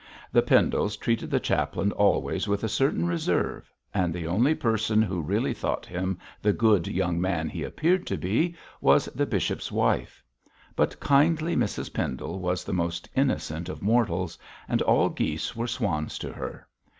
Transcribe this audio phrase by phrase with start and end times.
[0.31, 5.21] The Pendles treated the chaplain always with a certain reserve, and the only person who
[5.21, 10.23] really thought him the good young man he appeared to be, was the bishop's wife.
[10.75, 16.17] But kindly Mrs Pendle was the most innocent of mortals, and all geese were swans
[16.17, 16.67] to her.